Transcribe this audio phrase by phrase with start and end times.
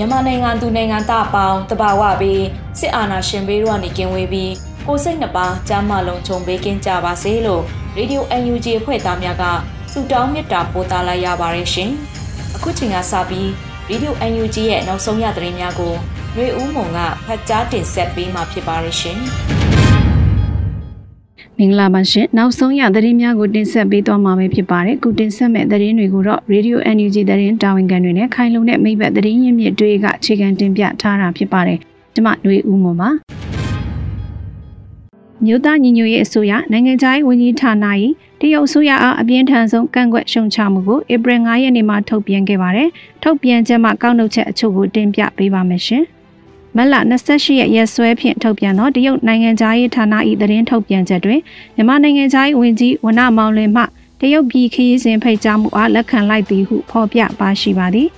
[0.00, 2.44] မြန်မာနိုင်ငံသူနိုင်ငံသားအပေါင်းတဘာဝပြီး
[2.78, 4.52] စစ်အာဏာရှင်ဘေးတို့ကနေကင်းဝေးပြီး
[4.86, 7.62] ကိုစိတ်နှပါကျမ်းမာလုံးခြုံပေးကင်းကြပါစေလို့
[7.96, 9.44] ရေဒီယို UNG အဖွဲ့သားများက
[9.92, 11.90] ဆုတောင်းမေတ္တာပို့သလိုက်ရပါတယ်ရှင်။
[12.56, 13.50] အခုချိန်ကစပြီး
[13.90, 15.94] ရေဒီယို UNG ရဲ့နောက်ဆုံးရသတင်းများကို
[16.36, 19.20] ရွေဦးမုံကဖတ်ကြားတင်ဆက်ပေးမှာဖြစ်ပါတယ်ရှင်။
[21.60, 31.78] မင်္ဂလာပါရှင်နောက်ဆုံးရသတင်းများကိုတင်ဆက်ပေးသွားမှာပဲဖြစ်ပါတယ်ခုတင်ဆက်မဲ့သတင်းတွေကိုတော့ Radio NUG သတင်းတာဝန်ခံတွေနဲ့ခိုင်လုံတဲ့မိဘသတင်းရင်းမြစ်တွေကအခြေခံတင်ပြထားတာဖြစ်ပါတယ်
[32.14, 33.10] ကျွန်မຫນွေဦးမွန်ပါ
[35.44, 37.86] မြို့သားညီညွတ်ရေးအစိုးရနိုင်ငံခြားရေးဝန်ကြီးဌာန၏
[38.40, 42.88] တရုတ်အစိုးရအားအပြင်းထန်ဆုံးကန့်ကွက်ရှုံချမှုကိုဧပြီ9ရက်နေ့မှာထုတ်ပြန်ခဲ့ပါတယ်
[43.22, 46.04] ထုတ်ပြန်ချက်မှာကောက်နှုတ်ချက်အချို့ကိုတင်ပြပေးပါမယ်ရှင်
[46.78, 46.94] မလ
[47.26, 51.40] 28ရက်ရက်စွဲဖြင့်ထုတ်ပြန်သောတရုတ်နိုင်ငံသားရေးဌာန၏သတင်းထုတ်ပြန်ချက်တွင်
[51.76, 53.82] မြန်မာနိုင်ငံသားရေးဝန်ကြီးဝနမောင်လင်မှ
[54.20, 58.08] တရုတ်ပြည်ခရီးစဉ်ဖိတ်ကြားမှုအားလက်ခံလိုက်သည်ဟုဖော်ပြပါရှိပါသည်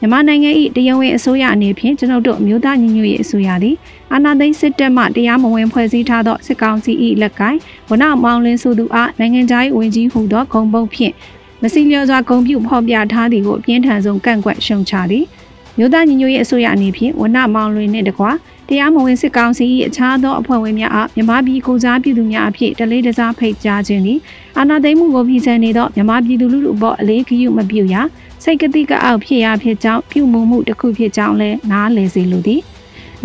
[0.00, 3.76] မြန်မာနိုင်ငံ၏တရားဝင်အစိုးရအနေဖြင့်ကျွန်ုပ်တို့အမျိုးသားညီညွတ်ရေးအစိုးရသည်
[4.12, 6.92] အာဏာသိမ်းစစ်တပ်မှတရားမဝင်ဖွဲ့စည်းထားသောစစ်ကောင်စီ၏
[7.22, 11.14] လက်ကိုင်းဝနမောင်လင်းဆိုသူအားနိုင်ငံသားရေးဝန်ကြီးဟုသောဂုံပုတ်ဖြင့်
[11.62, 15.26] မစီလျော်စွာဂုံပြုဖော်ပြထားသည်ကိုအပြင်းထန်ဆုံးကန့်ကွက်ရှုံချသည်။
[15.78, 18.30] မြို့သားညီညွတ်ရေးအစိုးရအနေဖြင့်ဝနမောင်လွင်နှင့်တကွာ
[18.68, 24.18] တရားမဝင်စစ်ကောင်စီ၏အခြားသောအဖွဲ့ဝင်များအားမြန်မာပြည်ကိုစားပြည်သူများအဖြစ်တလေးတစားဖိတ်ကြားခြင်းသည်
[24.58, 28.02] အာဏာသိမ်းမှုကိုဖီဆန်နေသောမြန်မာပြည်သူလူထုအပေါ်အလေးဂရုမပြုရာ
[28.42, 32.60] စိတ်ကတိကအောက်ဖြစ်ရာဖြစ်ကြောင်းပြုမှုမှုတစ်ခုဖြစ်ကြောင်းလည်းနားလည်စေလိုသည်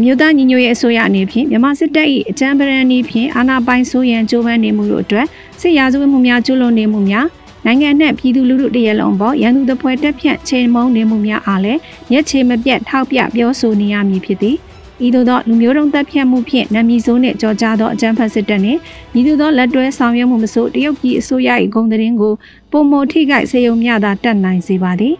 [0.01, 5.25] မြို့သားညီညွတ်ရေးအစိုးရအနေဖြင့်မြန်မာစစ်တပ်၏အကြမ်းပရန်နည်းဖြင့်အာဏာပိုင်ဆိုးရန်ကြိုးပမ်းနေမှုတို့အတွက်
[5.61, 7.25] စစ်ရာဇဝတ်မှုများကျူးလွန်နေမှုများ
[7.65, 11.79] နိုင်ငံနဲ့ပြည်သူလူထုတရလုံးပေါ်ရန်သူတပွဲတက်ဖြတ်ချိန်မုံနေမှုများအားလည်း
[12.13, 14.57] ရက်ချေမပြတ်ထောက်ပြပြောဆိုနေရမည်ဖြစ်သည်
[15.05, 18.79] ဤသို့သောလူမျိုးတုံးတက်ဖြတ်မှုဖြင့်နာမည်ဆိုးနှင့်ကြောကြားသောအကြမ်းဖက်စစ်တပ်နှင့်
[19.19, 22.33] ဤသို့သောလက်တွဲဆောင်ရွက်မှုမဆိုးတရုတ်ပြည်အစိုးရ၏ဂုဏ်သတင်းကို
[22.71, 25.15] ပုံမထိခိုက်စေုံမျှသာတက်နိုင်စေပါသည်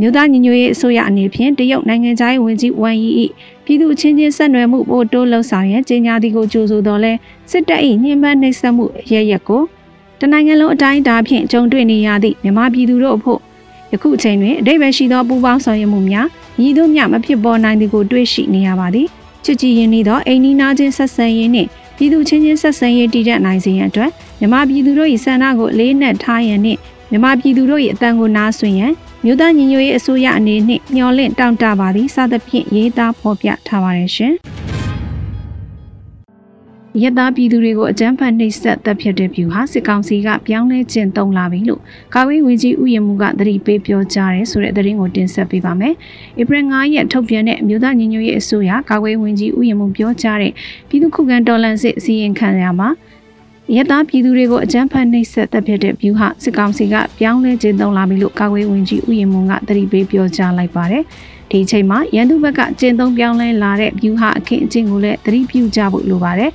[0.00, 3.10] မြို့သားညီညွတ်ရေးအစိုးရအနေဖြင့်တရုတ်နိုင်ငံသားရေးဝန်ကြီးဝမ်ယီ၏
[3.64, 7.12] ပြည်သူအချင်းချင်းဆက်နွယ်မှုပို့တိုးလှုပ်ဆောင်ရန်ကြေညာသည်ကိုကြိုဆိုတော်လဲ
[7.50, 9.62] စစ်တပ်၏ညှဉ်းပန်းနှိပ်စက်မှုရရက်ကို
[10.20, 13.40] တနိုင်ငံလုံးအတိုင်းအတာဖြင့်ကြုံတွေ့နေရသည့်မြန်မာပြည်သူတို့အဖို့
[13.92, 16.26] ယခုအချိန်တွင်အတိတ်ပဲရှိသောပူးပေါင်းဆောင်ရွက်မှုများ
[16.60, 19.06] ညီတို့မျှမဖြစ်ပေါ်နိုင်သည်ကိုတွေ့ရှိနေရပါသည်
[19.44, 26.78] ချစ်ကြည်ရင်းနှီးသောအိမ်နီးနားချင်းဆက်ဆံရေးနှင့်ပြည်သူချင်းချင်းဆက်ဆံရေးတည်တတ်နိုင်စေရန်အတွက်မြန်မာပြည်သူတို့၏ဆန္ဒကိုအလေးနက်ထားရန်နှင့်
[27.10, 28.92] မြန်မာပြည်သူတို့၏အတန်ကိုနားဆွင့်ရန်
[29.24, 34.34] မြို့သားညီညွတ်ရေးအစိုးရအနေနှင့်မျှော်လင့်တောင့်တပါသည်စသဖြင့်ရေးသားဖော်ပြထားပါတယ်ရှင်။
[37.02, 41.80] ရက်သားပြည်သူတွေကိုအကြမ်းဖက်နှိပ်စက်တပ်ဖြတ်တဲ့ဖြူဟာစစ်ကောင်စီကပြောင်းလဲကျင့်သုံးလာပြီလို့
[42.14, 45.94] ကာဝေးဝန်ကြီးဥယျာဉ်မှူးကသတိပေးပြောကြားတယ်ဆိုတဲ့သတင်းကိုတင်ဆက်ပေးပါမယ်။
[46.40, 50.52] ဧပြီ9ရက်ထုတ်ပြန်တဲ့အမျိုးသားညီညွတ်ရေးအစိုးရကာဝေးဝန်ကြီးဥယျာဉ်မှူးပြောကြားတဲ့
[50.88, 52.88] ပြည်သူ့ခုခံတော်လှန်စစ်အစည်းအဝေးခံရမှာ
[53.76, 61.04] ရတာပြည်သူတွေကိုအကြမ်းဖက်နှိပ်စက်တပ်ဖြတ်တဲ့ view ဟာစစ်ကောင်စီကပြောင်းလဲကျင်းသုံးလာပြီလို့ကာကွယ်ဝင်ကြီးဥယျာဉ်မှူးကသတိပေးပြောကြားလိုက်ပါတယ်။
[61.50, 66.50] ဒီချိန်မှာရန်သူဘက်ကကျင်းသုံးပြောင်းလဲလာတဲ့ view ဟာအခင်းအကျင်းကိုလည်းသတိပြုကြဖို့လိုပါတယ်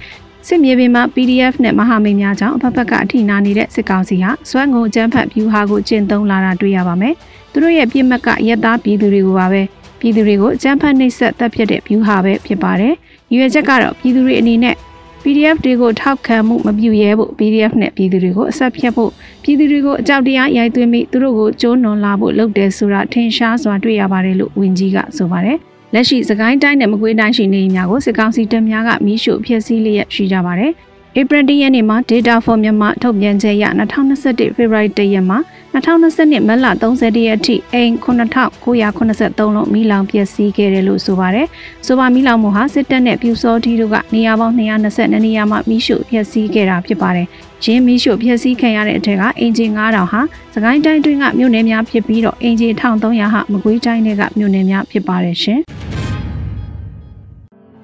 [0.47, 7.13] စစ်မြေပြင်မှာ PDF နဲ့မဟာမိတ်များကြောင့်အဖက်ဖက်ကအထိနာနေတဲ့စစ်ကောင်စီဟာစွမ်းငုံအကြမ်းဖက်ဖြူဟာကိုကျင့်သုံးလာတာတွေ့ရပါမယ်။
[7.51, 9.61] သူတို့ရဲ့ပြစ်မှတ်ကရက်သားပြည်သူတွေကိုပါပဲ
[9.99, 12.93] ပြည်သူတွေကိုအကြမ်းဖက်နှိပ်စက်တပ်ဖြတ်တဲ့ဖြူဟာပဲဖြစ်ပါတယ်။
[13.33, 14.75] ရွေချက်ကတော့ပြည်သူတွေအနေနဲ့
[15.23, 19.11] PDF တွေကိုထောက်ခံမှုမပြုရဲဖို့ PDF နဲ့ပြည်သူတွေကိုအဆက်ဖြတ်ဖို့
[19.43, 25.59] ပြည်သူတွေကိုအကြောက်တရားရိုက်သွင်းပြီးသူတို့ကိုကြိုးနွန်လာဖို့လုပ်တယ်ဆိုတာထင်ရှားစွာတွေ့ရပါတယ်လို့ဝန်ကြီးကဆိုပါတယ်။
[25.93, 30.73] လက်ရှိစကိုင်းတိုင်းနဲ့မကွေးတိုင်းရှိနေများကိုစစ်ကောင်စီတပ်များကမီးရှို့ဖျက်ဆီးလျက်ရှိကြပါတယ်။
[31.15, 35.37] April 10ရက်နေ့မှာ Data for Myanmar ထုတ်ပြန်ချက်အရ2021 February 10ရက်မှာ
[35.73, 41.47] 2022မတ်လ30ရက်အထိအိမ်9983လုံးမိလောင်ပျက်စီးခဲ့တယ်လို့ဆိုပါတယ်။
[41.85, 47.27] ဆိုပါမိလောင်မှုဟာစစ်တပ်နဲ့ပြူစောတီတို့ကနေရာပေါင်း222နေရာမှာမိရှုပျက်စီးခဲ့တာဖြစ်ပါတယ်။
[47.65, 50.21] ရင်းမိရှုပျက်စီးခံရတဲ့အထက်ကအင်ဂျင်9000ဟာ
[50.53, 55.61] စကိုင်းတိုင်းတွင်းကမြို့နယ်များဖြစ်ပြီးတော့အင်ဂျင်1300ဟာမကွေးတိုင်းတွေကမြို့နယ်များဖြစ်ပါတယ်ရှင်။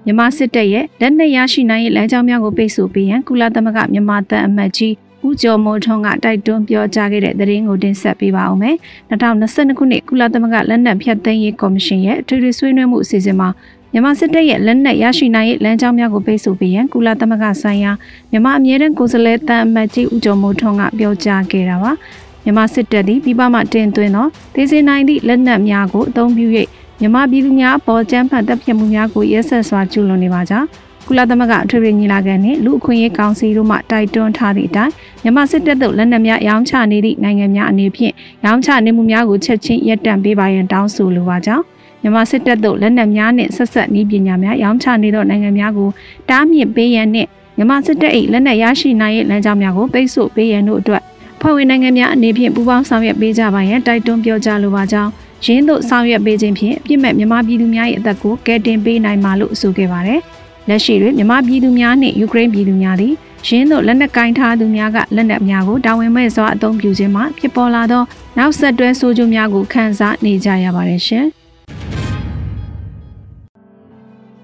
[0.09, 4.93] မြန်မာစစ်တပ်ရဲ့လက်နက်ရရှိနိုင်ရေးလမ်းကြောင်းများကိုပိတ်ဆို့ပေးရန်ကုလသမဂ္ဂမြန်မာတပ်အမတ်ကြီး
[5.27, 8.75] ဦးကျော်မိုးထွန်းကတိုက်တွန်းပြောကြားခဲ့တဲ့သတင်းကိုတင်ဆက်ပေးပါအောင်မယ်။
[9.09, 13.49] 2022ခုနှစ်ကုလသမဂ္ဂလက်နက်ဖြတ်သိမ်းရေးကော်မရှင်ရဲ့အထွေထွေဆွေးနွေးမှုအစီအစဉ်မှာ
[13.91, 17.91] မြန်မာစစ်တပ်ရဲ့လက်နက်ရရှိနိုင်ရေးလမ်းကြောင်းများကိုပိတ်ဆို့ပေးရန်ကုလသမဂ္ဂဆိုင်ရာ
[18.31, 21.91] မြန်မာအမြဲတမ်းကိုယ်စားလှယ်တန်အမတ်ကြီးဦးကျော်မိုးထွန်းကပြောကြားခဲ့တာပါ။
[22.43, 26.47] မြန်မာစစ်တပ်သည်ပြည်ပမှတင်သွင်းသောဒေသနိုင်သည့်လက်နက်များကိုအသုံးပြု၍
[27.01, 30.67] မြန်မာပြည်သူများအပေါ်ကြမ်းဖက်တပ်ဖြတ်မှုများကိုရက်ဆက်စွာကျူးလွန်နေပါကြောင်း
[31.07, 34.93] ကုလသမဂ္ဂအထွေထွေညီလာခံနှင့်လူအခွင့်အရေးကောင်စီတို့မှတိုက်တွန်းထားသည့်အတိုင်း
[35.23, 38.13] မြန်မာစစ်တပ်တို့လက်နက်များရောင်းချနေသည့်နိုင်ငံများအနေဖြင့်
[38.45, 41.63] ရောင်းချနေမှုများကိုချက်ချင်းရပ်တန့်ပေးပါရန်တောင်းဆိုလိုပါကြောင်း
[42.01, 45.89] မြန်မာစစ်တပ်တို့လက်နက်များနှင့်ဆက်ဆက်နည်းပညာများရောင်းချနေသောနိုင်ငံများကို
[46.29, 51.03] တားမြစ်ပေးရန်နှင့်မြန်မာစစ်တပ်၏လက်နက်ရရှိနိုင်ရေးလမ်းကြောင်းများကိုပိတ်ဆို့ပေးရန်တို့အတွက်
[51.41, 55.11] ဖွဲ့ဝင်နိုင်ငံများအနေဖြင့်ပူးပေါင်းဆောင်ရွက်ပေးကြပါရန်တိုက်တွန်းပြောကြားလိုပါကြောင်း
[55.45, 60.19] ရင်းတို့ဆောင်ရွက်ပေးခြင်းဖြင့်ပြစ်မဲ့မြန်မာပြည်သူများ၏အသက်ကိုကယ်တင်ပေးနိုင်မှာလို့ဆိုခဲ့ပါတယ်။
[60.69, 63.13] လက်ရှိတွင်မြန်မာပြည်သူများနှင့်ယူကရိန်းပြည်သူများသည်
[63.47, 68.03] ရင်းတို့လက်နက်ကင်ထားသူများကလက်နက်များကိုတာဝန်မဲ့စွာအသုံးပြုခြင်းမှဖြစ်ပေါ်လာသော
[68.37, 71.25] နောက်ဆက်တွဲဆိုးကျိုးများကိုခံစားနေကြရပါတယ်ရှင်။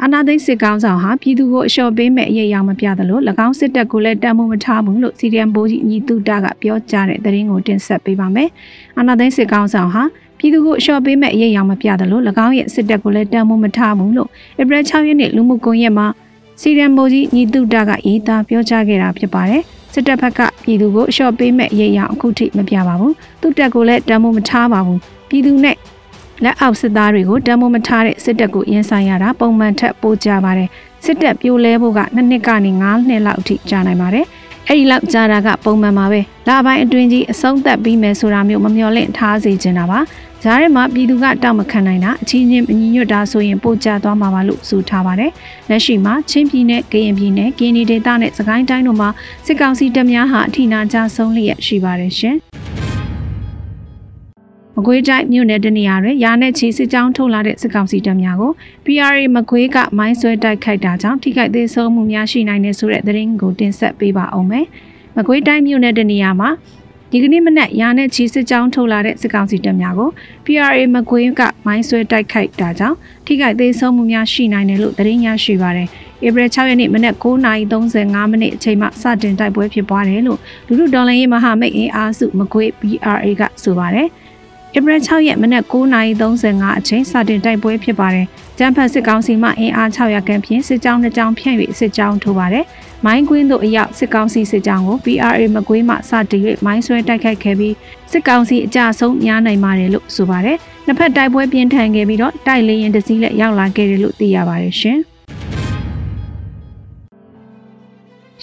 [0.04, 8.50] အနာသိစစ်ကောင်းဆောင်ဟာပြည်သူကိုအလျှော့ပေးမဲ့အရေးအယံမပြသလို၎င်းစစ်တပ်ကိုလည်းတမ်းမှုမထားဘူးလို့စီရီယမ်ဘိုးကြီးညီတုတကပြောကြားတဲ့သတင်းကိုတင်ဆက်ပေးပါမယ်။
[9.00, 10.04] အနာသိစစ်ကောင်းဆောင်ဟာ
[10.46, 14.30] ပြည်သူကိုအလျှော့ပေးမဲ့အရေးအယံမပြသလို၎င်းရဲ့စစ်တပ်ကိုလည်းတမ်းမှုမထားဘူးလို့
[14.62, 16.08] ဧပြီ6ရက်နေ့လူမှုကွန်ရက်မှာ
[16.62, 19.62] စီရီယမ်ဘိုးကြီးညီတုတကရေးသားပြောကြားခဲ့တာဖြစ်ပါတယ်။
[19.94, 25.00] စစ်တပ်ဘက်ကပြည်သူကိုအလျှော့ပေးမဲ့အရေးအယံအခုထိမပြပါဘူး။သူ့တပ်ကိုလည်းတမ်းမှုမထားပါဘူး။
[25.30, 25.78] ပြည်သူနဲ့
[26.44, 30.70] လက်အောက်စစ်သားတွေကိုတမိုးမထားတဲ့စစ်တပ်ကိုရင်ဆိုင်ရတာပုံမှန်ထက်ပိုကြပါတယ်
[31.06, 34.26] စစ်တပ်ပြိုလဲဖို့ကနှစ်နှစ်ကနေ9နှစ်လောက်အထိကြာနိုင်ပါတယ်
[34.68, 40.00] အဲ့ဒီလောက်ကြာတာကပုံမှန်ပါပဲလပိုင်းအတွင်းကြီးအဆုံးသက်ပြီးမယ်ဆိုတာမျိုးမမျှော်လင့်ထားစေချင်တာပါ
[40.44, 45.32] ဂျားထဲမှာပြည်သူကတောက်မခံနိုင်တာအချင်းချင်းမညီညွတ်တာဆိုရင်ပိုကျသွားမှာပါလို့ဆိုထားပါတယ်
[45.70, 49.10] လက်ရှိမှာချင်းပြည်နယ်ကရင်ပြည်နယ်ကင်းဒီဒေသနဲ့စကိုင်းတိုင်းတို့မှာ
[49.46, 52.36] စစ်ကောင်စီတပ်များဟာအထိနာကြဆုံးလျက်ရှိပါတယ်ရှင်
[54.78, 58.52] မကွေးတိုင်းမြို့နယ်တနေရာတွင်ရာနဲ့ချီစစ်ကြောင်းထုတ်လာတဲ့စစ်ကောင်စီတပ်များကို
[58.86, 64.66] PRA မကွေးကမိုင်းဆွဲတိုက်ခိုက်တာကြောင့်ထိခိုက်သေးဆုံးမှုများရှိနိုင်တဲ့ဆိုတဲ့သတင်းကိုတင်ဆက်ပေးပါအောင်မယ်။
[65.16, 66.50] မကွေးတိုင်းမြို့နယ်တနေရာမှာ
[67.12, 70.10] ဒီကနေ့မနက်ရာနဲ့ချီစစ်ကြောင်းထုတ်လာတဲ့စစ်ကောင်စီတပ်များကို
[70.46, 75.88] PRA မကွေးကမိုင်းဆွဲတိုက်ခိုက်တာကြောင့်ထိခိုက်သေးဆုံးမှုများရှိနိုင်တယ်လို့သတင်းရရှိပါတယ်။
[76.26, 84.10] ဧပြီ6ရက်နေ့မနက်9:35မိနစ်အချိန်မှစတင်တိုက်ပွဲဖြစ်ပွားတယ်လို့လူလူဒေါ်လာရေးမဟာမိတ်အင်အားစုမကွေး PRA ကဆိုပါတယ်။
[84.78, 88.28] ဧပြီ6ရက်မနက်9:35အချိန်စတင်တိုက်ပွဲဖြစ်ပါတယ်။
[88.58, 92.66] ကျန်းဖတ်စစ်ကောင်စီမှအင်အား600ခန့်ဖြင့်စစ်ကြောင်းနှစ်ကြောင်းဖြန့်၍စစ်ကြောင်းထိုးပါတယ်။
[93.06, 97.76] မိုင်းကွင်းသို့အရောက်စစ်ကောင်စီစစ်ကြောင်းကို PRA မကွေးမှစတင်၍မိုင်းဆွဲတိုက်ခိုက်ခဲ့ပြီး
[98.12, 105.00] စစ်ကောင်စီအကြဆုံးများနိုင်ပါတယ်လို့ဆိုပါတယ်။နှစ်ဖက်တိုက်ပွဲပြင်းထန်ခဲ့ပြီးတော့တိုက်လေရင်တစည်းလက်ရောက်လာခဲ့တယ်လို့သိရပါတယ်ရှင်။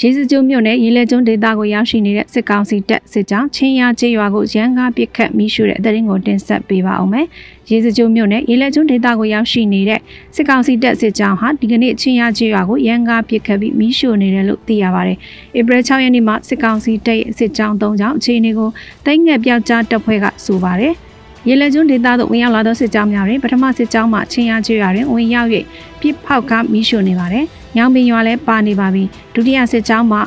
[0.01, 7.27] ရေစကြိုမြို့နယ်ရေလက်ကျွန်းဒေသကိုရောက်ရှိနေတဲ့စစ်ကောင်စီတပ်စစ်ကြောင်းချင်းရကျေးရွာကိုရန်ကားပစ်ခတ်မိရှုတဲ့အသတင်းကိုတင်ဆက်ပေးပါအောင်မယ်။
[7.71, 10.01] ရေစကြိုမြို့နယ်ရေလက်ကျွန်းဒေသကိုရောက်ရှိနေတဲ့
[10.35, 15.19] စစ်ကောင်စီတပ်စစ်ကြောင်းဟာဒီကနေ့ချင်းရကျေးရွာကိုရန်ကားပစ်ခတ်ပြီးမိရှုနေတယ်လို့သိရပါတယ်။
[15.59, 18.71] ဧပြီ6ရက်နေ့မှာစစ်ကောင်စီတပ်ရဲ့စစ်ကြောင်း၃ကြောင်းအခြေအနေကို
[19.07, 20.97] တိုင်းငယ်ပြောက်ကြားတပ်ဖွဲ့ကဆိုပါတယ်။
[21.49, 25.49] ရေလက်ကျွန်းဒေသသို့ဝင်ရောက်လာသောစစ်ကြောင်းများတွင်ပထမစစ်ကြောင်းမှချင်းရကျွေရွာတွင်ဝင်ရောက်၍
[26.01, 30.21] ပြစ်ဖောက်ကားမိရှုနေပါတယ်။ညောင်ပင်ရွာလည်းပါနေပါပြီဒုတိယစစ်ကြောင်းမှာ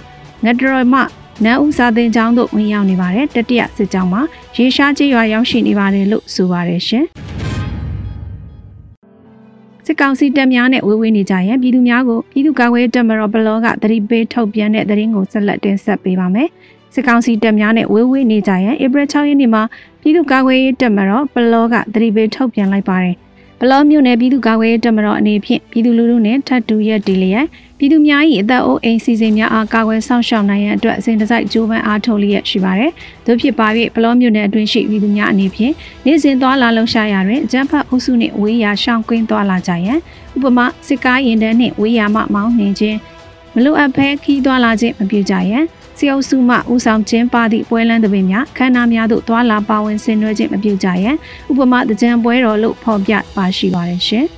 [0.44, 0.96] ငတ်တရမ
[1.44, 4.22] နန်းဦးစာသင်ကျောင်းသို့ဝင်ရောက်နေပါတယ်တတိယစစ်ကြောင်းမှာ
[4.58, 7.06] ရေရှားကျေးရွာရောက်ရှိနေပါတယ်လို့ဆိုပါတယ်ရှင်
[9.86, 16.48] စစ်ကောင်စီတပ်များနဲ့ဝေးဝေးနေကြရင်ပြည်သူများကိုပြည်သူ့ကာကွယ်တပ်မတော်ဘလော့ကတတိပေးထုတ်ပြန်တဲ့သတင်းကိုဆက်လက်တင်ဆက်ပေးပါမယ်
[16.96, 19.64] စစ်ကောင်စီတပ်များနဲ့ဝေးဝေးနေကြရင်ဧပြီ6ရက်နေ့မှာ
[20.02, 23.16] ပြည်သူ့ကာကွယ်ရေးတပ်မတော်ဘလော့ကတတိပေးထုတ်ပြန်လိုက်ပါတယ်
[23.62, 27.46] ဘလော့မြို့နယ်ပြည်သူ့ကာကွယ်ရေးတပ်မတော်အနေဖြင့်ပြည်သူလူထုနဲ့ထပ်တူရက်တီလျက်
[27.78, 32.92] ပြည်သူများ၏အသက်အိုးအိမ်စီစဉ်များအားကာကွယ်ဆောင်ရှောက်နိုင်ရန်အတွက်အစဉ်တစိုက်ကြိုးပမ်းအားထုတ်လျက်ရှိပါတယ်။
[33.26, 35.74] တို့ဖြစ်ပါ၍ဘလော့မြို့နယ်အတွင်းရှိပြည်သူများအနေဖြင့်
[36.06, 40.00] နေ့စဉ်သွားလာလှုပ်ရှားရာတွင်အကြမ်းဖက်အုပ်စုနှင့်ဝေးရာရှောင်ကွင်းသွားလာကြရန်
[40.36, 42.98] ဥပမာစစ်ကားရင်တန်းနှင့်ဝေးရာမှမောင်းနှင်ခြင်း
[43.56, 45.66] မလိုအပ်ဘဲခီးသွားလာခြင်းမပြုကြရန်
[45.98, 51.16] စီအုပ်စုမှဦးဆောင်ခြင်းပါသည့်ပွဲလန်းသဘင်များခန္ဓာများသို့သွာလာပါဝင်ဆင်နွှဲခြင်းမပြုကြရန်
[51.50, 54.28] ဥပမာတကြံပွဲတော်လို့ဖော်ပြပါရှိပါတယ်ရှင်။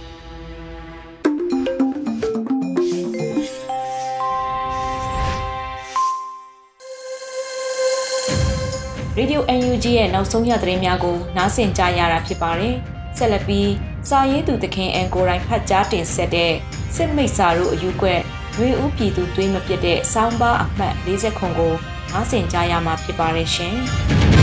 [9.20, 12.76] Radio NUG ရဲ့နောက်ဆုံးရသတင်းများကိုနားဆင်ကြရတာဖြစ်ပါတယ်။
[13.18, 13.72] ဆက်လက်ပြီး
[14.10, 16.54] စာရေးသူသခင်အန်ကိုရိုင်းဖတ်ကြားတင်ဆက်တဲ့
[16.96, 18.22] စစ်မိတ်စာတို့အယူကွက်
[18.60, 21.74] ရွေဦးပြည်သူသွေးမပြတ်တဲ့စောင်းပါအမှတ်40ခုကို
[22.12, 23.76] နားဆင်ကြရမှာဖြစ်ပါတယ်ရှင်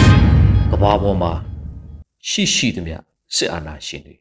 [0.71, 1.33] ။ကဘာပေါ်မှာ
[2.29, 2.97] ရှိရှိသမျှ
[3.37, 4.17] စစ်အာဏာရှင်တွေ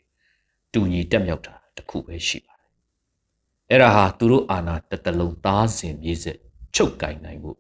[0.74, 2.70] တူညီတက်မြောက်တာတခုပဲရှိပါတယ်။
[3.70, 6.38] အဲ့ဒါဟာသူတို့အာဏာတတလုံးသားစဉ်မြေစစ်
[6.76, 7.58] ချုပ်ကင်နိုင်ဖို့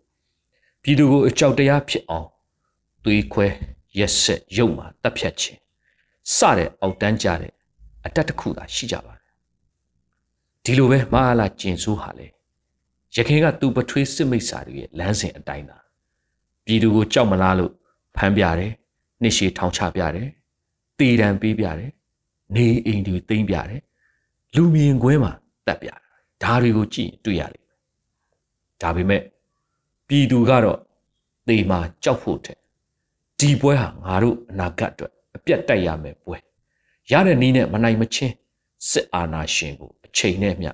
[0.81, 2.27] ပြည်သူကိုအကြောက်တရားဖြစ်အောင်
[3.03, 3.47] သွေးခွဲ
[3.99, 5.59] ရက်ဆက်ရုပ်မှတပ်ဖြတ်ခြင်း
[6.35, 7.53] စတဲ့အောက်တန်းကြတဲ့
[8.05, 9.22] အတက်တစ်ခုသာရှိကြပါတယ်
[10.65, 12.27] ဒီလိုပဲမဟာလာကျင်ဆိုးဟာလေ
[13.15, 15.77] ရခင်ကသူ့ပထွေးစစ်မိတ်စာတွေရဲ့လမ်းစဉ်အတိုင်းသာ
[16.65, 17.71] ပြည်သူကိုကြောက်မလားလို့
[18.15, 18.71] ဖမ်းပြတယ်
[19.21, 20.29] နှစ်ရှည်ထောင်ချပြတယ်
[20.99, 21.91] တေတံပေးပြတယ်
[22.55, 23.81] နေအိမ်တွေသိမ်းပြတယ်
[24.55, 25.33] လူမြင်ကွင်းမှာ
[25.67, 25.99] တက်ပြတယ်
[26.43, 27.77] ဒါတွေကိုကြည့်တွေ့ရလိမ့်မယ်
[28.81, 29.21] ဒါပေမဲ့
[30.07, 30.79] ပြည်သူကတော့
[31.47, 32.57] သေမှာကြောက်ဖို့တဲ့
[33.39, 36.37] ဒီပွဲဟာငါတို့အနာဂတ်အတွက်အပြတ်တိုက်ရမယ်ပွဲ
[37.11, 38.33] ရတဲ့နည်းနဲ့မနိုင်မချင်း
[38.89, 40.71] စစ်အာဏာရှင်ကိုအ ချိန်နဲ့မျှ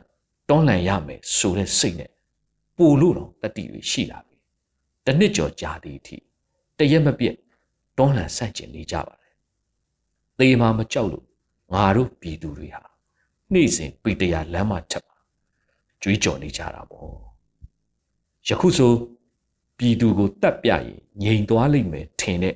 [0.50, 2.12] တွန်းလှန်ရမယ်ဆိုတဲ့စိတ်နဲ့
[2.78, 4.38] ပို့လို့တော့တတိတွေရှိလာပြီ
[5.06, 6.18] တနစ်ကျော်ကြာသည်အထိ
[6.78, 7.36] တရက်မပြည့်
[7.98, 9.34] တွန်းလှန်ဆန့်ကျင်နေကြပါတယ်
[10.40, 11.26] သေမှာမကြောက်လို့
[11.74, 12.84] ငါတို့ပြည်သူတွေဟာ
[13.54, 15.18] နေ့စဉ်ပေတရာလမ်းမထက်မှာ
[16.02, 17.14] ကြွေးကြော်နေကြတာပေါ့
[18.48, 18.92] ယခုဆို
[19.78, 20.86] ပြည်သူကိုတတ်ပြရင်
[21.24, 22.56] ငြိမ်သွားလိမ့်မယ်ထင်တဲ့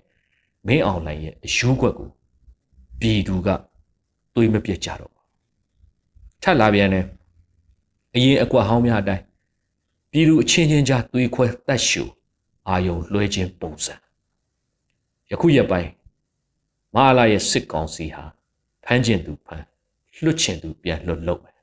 [0.67, 2.09] မင်းအောင်လှိုင်ရဲ့အယူခွက်ကို
[2.99, 3.49] ပြည်သူက
[4.33, 5.12] သွေးမပြတ်ကြတော့ပါ
[6.43, 7.05] ထပ်လာပြန်တယ်
[8.15, 9.23] အရင်အကွက်ဟောင်းများအတိုင်း
[10.11, 12.03] ပြည်သူအချင်းချင်းကြားသွေးခွဲတတ်ရှူ
[12.67, 13.93] အာယုံလွှဲခြင်းပုံစံ
[15.29, 15.89] ယခုရက်ပိုင်း
[16.95, 18.23] မဟာလာရဲ့စစ်ကောင်စီဟာ
[18.83, 19.65] ဖမ်းကျင်သူဖမ်း
[20.23, 21.57] လွတ်ချင်သူပြန်လွတ်လုပ်မယ်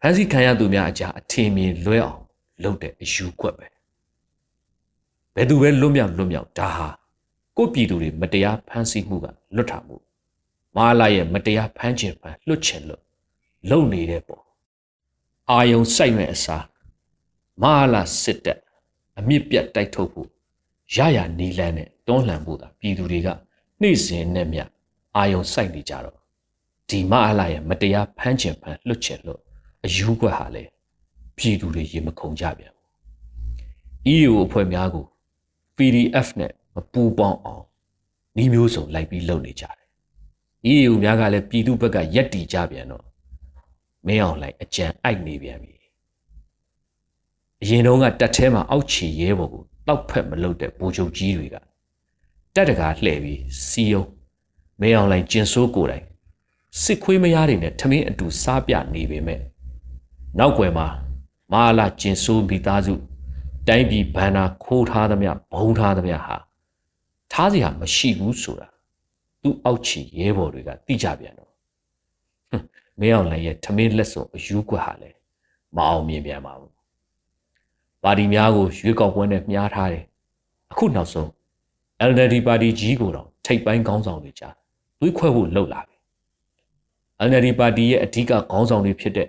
[0.00, 2.22] ဖမ်းဆီးခံရသူများအကြားအထင်မြင်လွဲအောင်
[2.62, 3.66] လုပ်တဲ့အယူခွက်ပဲ
[5.34, 6.88] ဘယ်သူပဲလွတ်မြောက်လွတ်မြောက်ဒါဟာ
[7.56, 9.96] ကိုပြည်သူတွေမတရားဖမ်းဆီးမှုကလွတ်ထားမှု
[10.76, 13.02] မာလာရဲ့မတရားဖမ်းချင်ဖမ်းလွတ်ချင်လို့
[13.70, 14.42] လုံနေတဲ့ပေါ့
[15.50, 16.64] အာယုံစိုက်မဲ့အစား
[17.62, 18.60] မာလာစစ်တပ်
[19.18, 20.28] အမြင့်ပြတ်တိုက်ထုတ်ဖို့
[20.96, 23.28] ရရနီလန်းနဲ့တွန်းလှန်ဖို့သာပြည်သူတွေက
[23.80, 24.60] နှိမ့်စင်နဲ့မြ
[25.16, 26.16] အာယုံစိုက်နေကြတော့
[26.88, 29.40] ဒီမာလာရဲ့မတရားဖမ်းချင်ဖမ်းလွတ်ချင်လို့
[29.84, 30.64] အယူကွက်ဟာလေ
[31.36, 32.86] ပြည်သူတွေရေမခုန်ကြပြန်ဘူး
[34.14, 35.06] EU အဖွဲ့များကို
[35.76, 37.64] PDF နဲ့မပူပေါင်းအောင်
[38.42, 39.76] ဤမျိုးစုံလိုက်ပြီးလုပ်နေကြတယ်။
[40.74, 43.07] EU များကလည်းပြည်သူဘက်ကရက်တီကြပြန်တော့
[44.06, 45.74] မင်းအောင်လိုက်အကြံအိုက်နေပြန်ပြီ။
[47.62, 51.56] အရင်တုန်းကတက်ထဲမှာအောက်ချီရဲဘော်ကိုတောက်ဖက်မလုပ်တဲ့ဗိုလ်ချုပ်ကြီးတွေက
[52.54, 54.04] တက်တကာလှည့်ပြီးစီယုံ
[54.80, 56.04] မင်းအောင်လိုက်ကျင်ဆိုးကိုယ်တိုင်
[56.82, 59.40] စစ်ခွေးမရတွေနဲ့ထမင်းအတူစားပြနေပေမဲ့
[60.38, 60.86] နောက်ွယ်မှာ
[61.52, 62.94] မာလာကျင်ဆိုးမိသားစု
[63.68, 66.36] တိုင်းပြည်ဘန္နာခိုးထားသမျှဘုံထားသမျှဟာ
[67.32, 68.68] ထားစရာမရှိဘူးဆိုတာ
[69.42, 71.47] သူ့အောက်ချီရဲဘော်တွေကသိကြပြန်တော့
[73.00, 75.16] မင်းအောင်လည်းရဲ့ထမင်းလက်စုံအယူကွက်ဟာလည်း
[75.76, 76.72] မအောင်မြင်ပြန်ပါဘူး
[78.02, 80.04] ပါတီများကိုရွေးကောက်ပွဲနဲ့မြားထားတယ်
[80.72, 81.28] အခုနောက်ဆုံး
[82.10, 84.54] LND ပါတီကြီးကိုတော့ထိပ်ပိုင်းခေါင်းဆောင်တွေကြား
[85.00, 85.96] သွေးခွဲဖို့လှုပ်လာပြီ
[87.28, 89.28] LND ပါတီရဲ့အဓိကခေါင်းဆောင်တွေဖြစ်တဲ့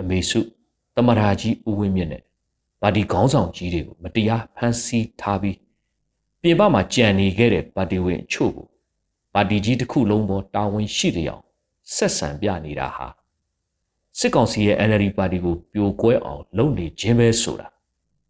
[0.00, 0.40] အမေစု
[0.96, 2.22] တမရာကြီးဦးဝင်းမြင့်နဲ့
[2.82, 5.56] ပါတီခေါင်းဆောင်ကြီးတွေကိုမတရားဖမ်းဆီးထားပြီး
[6.40, 8.66] ပြင်ပမှာကြံနေခဲ့တဲ့ပါတီဝင်အချို့ကို
[9.34, 11.44] ပါတီကြီးတစ်ခုလုံးပေါ်တာဝန်ရှိတဲ့အောင်
[11.94, 13.06] ဆက်ဆံပြနေတာဟာ
[14.18, 17.68] စစ်ကောင်စီရဲ့ NLD ပါတီကိုပြိုကွဲအောင်လုပ်နေခြင်းပဲဆိုတာ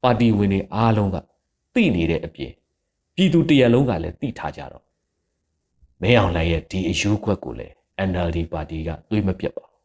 [0.02, 1.16] ပါတီဝင်တွေအားလုံးက
[1.74, 2.52] သိနေတဲ့အပြင်
[3.14, 4.84] ပြည်သူတရက်လုံးကလည်းသိထားကြတော့
[6.00, 7.74] မင်းအောင်လှိုင်ရဲ့ဒီအယူခွက်ကိုလည်း
[8.10, 9.78] NLD ပါတီကတွေးမပြတ်ပါဘူး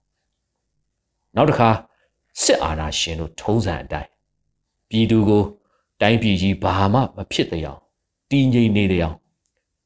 [1.36, 1.70] နောက်တစ်ခါ
[2.42, 4.10] စစ်အာဏာရှင်တို့ထုံးစံအတိုင်း
[4.90, 5.44] ပြည်သူကို
[6.02, 7.82] တိုင်းပြည်ကြီးဘာမှမဖြစ်တဲ့အောင်
[8.32, 9.18] တည်ငြိမ်နေတဲ့အောင်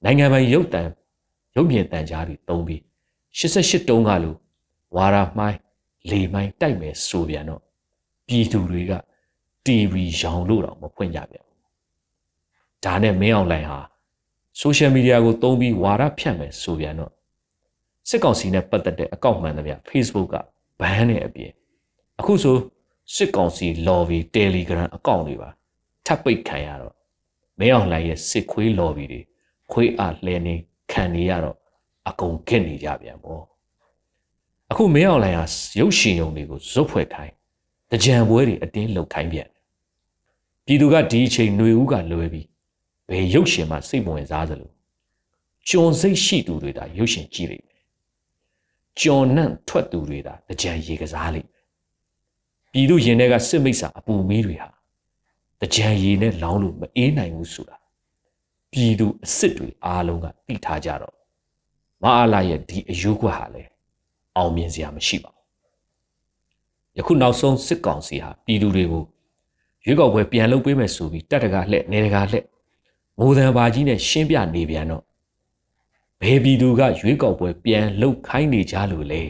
[0.04, 0.82] နိုင်ငံပိုင်ရုပ်တံ
[1.56, 2.82] ရုပ်မြင်တန်ကြားတွေတုံးပြီး
[3.40, 4.36] 88တုံးကလို
[4.96, 5.60] ဝါရာမိုင်း
[6.10, 7.62] လေမိုင်းတိုက်မယ်ဆိုပြန်တော့
[8.28, 8.94] ပြည်သူတွေက
[9.66, 11.60] TV ရောင်လို့တော့မဖွင့်ကြပြန်ဘူး
[12.86, 13.80] ဒါနဲ့မင်းအောင်လိုင်ဟာ
[14.60, 17.12] ဆိုရှယ်မီဒီယာကိုသုံးပြီးဝါရဖြန့်မယ်ဆိုပြန်တော့
[18.10, 20.36] စစ်ကောင်စီနဲ့ပတ်သက်တဲ့အကောင့်မှန်သမျှ Facebook က
[20.80, 21.52] ဘန်းနေအပြင်
[22.20, 22.58] အခုဆို
[23.16, 25.50] စစ်ကောင်စီ lobby Telegram အကောင့်တွေပါ
[26.06, 26.96] ထပ်ပိတ်ခံရတော့
[27.60, 29.22] မင်းအောင်လှိုင်ရဲ့စစ်ခွေး lobby တွေ
[29.72, 30.56] ခွေးအားလှဲနေ
[30.92, 31.59] ခံနေရတော့
[32.10, 33.44] အကုန်ခက်နေကြပြန်ပေါ့
[34.72, 35.46] အခုမင်းအောင်လှိုင်ဟာ
[35.80, 37.34] ရုပ်ရှင်ရုံတွေကိုဇွတ်ဖွဲ့ခိုင်း
[37.92, 39.50] တကြံပွဲတွေအတင်းလှုပ်ခိုင်းပြန်
[40.66, 42.48] ပြည်သူကဒီအချိန်ຫນွေဦးကလွယ်ပြီး
[43.10, 44.72] ဘယ်ရုပ်ရှင်မှစိတ်ဝင်စားသလို
[45.70, 47.84] ကျွန်စိတ်ရှိသူတွေဒါရုပ်ရှင်ကြည့်လိမ့်မယ်
[49.00, 51.66] ကျွန်နှံ့ထွက်သူတွေဒါတကြံရေကစားလိမ့်မယ်
[52.72, 54.70] ပြည်သူရင်ထဲကစစ်မိတ်ဆာအပူမီးတွေဟာ
[55.62, 57.78] တကြံရည်နဲ့လောင်းလို့မအေးနိုင်ဘူးဆိုတာ
[58.72, 61.19] ပြည်သူအစ်စ်တွေအားလုံးကသိထားကြတော့
[62.04, 63.64] မအားလာရဲ့ဒီအယူခွက်ဟာလေ
[64.38, 65.46] အောင်မြင်စရာမရှိပါဘူး
[66.98, 69.04] ယခုနောက်ဆုံးစစ်ကောင်စီဟာပြည်သူတွေကို
[69.86, 72.46] ရွေးကောက်ပွဲပြန်လုပ်ပေးမယ်ဆိုပြီးတက်တကားလှက်နေတကားလှက်
[73.20, 75.04] ငိုတံပါကြီးနဲ့ရှင်းပြနေပြန်တော့
[76.22, 79.22] ဘယ်ပြည်သူကရွေးကောက်ပွဲပြန်လုပ်ခိုင်းနေကြလို့လဲ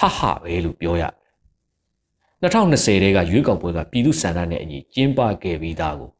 [0.00, 1.04] ဟဟပဲလို့ပြောရ
[2.42, 6.10] 2020တဲကရွေးကောက်ပွဲကပြည်သူစံတနဲ့အညီကျင်းပခဲ့ပြီးသားကို